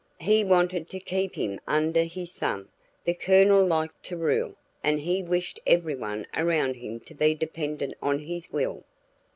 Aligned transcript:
"He 0.19 0.43
wanted 0.43 0.89
to 0.89 0.99
keep 0.99 1.35
him 1.35 1.59
under 1.67 2.01
his 2.05 2.33
thumb. 2.33 2.69
The 3.03 3.13
Colonel 3.13 3.63
liked 3.63 4.01
to 4.05 4.17
rule, 4.17 4.55
and 4.83 4.99
he 4.99 5.21
wished 5.21 5.59
everyone 5.67 6.25
around 6.35 6.77
him 6.77 6.99
to 7.01 7.13
be 7.13 7.35
dependent 7.35 7.93
on 8.01 8.17
his 8.17 8.51
will." 8.51 8.83